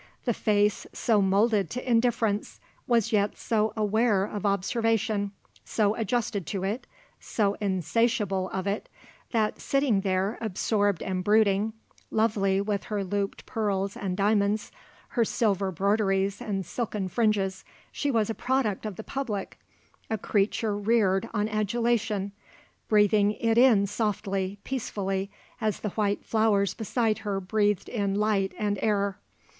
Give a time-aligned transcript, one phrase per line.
[0.25, 5.31] The face, so moulded to indifference, was yet so aware of observation,
[5.63, 6.87] so adjusted to it,
[7.19, 8.89] so insatiable of it,
[9.29, 11.73] that, sitting there, absorbed and brooding,
[12.09, 14.71] lovely with her looped pearls and diamonds,
[15.09, 19.59] her silver broideries and silken fringes, she was a product of the public,
[20.09, 22.31] a creature reared on adulation,
[22.87, 25.29] breathing it in softly, peacefully,
[25.61, 29.19] as the white flowers beside her breathed in light and air.